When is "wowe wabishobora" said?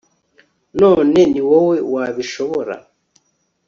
1.49-2.75